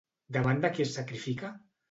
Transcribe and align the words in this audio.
Davant 0.37 0.63
de 0.63 0.71
qui 0.77 0.85
es 0.87 0.95
sacrifica? 1.01 1.53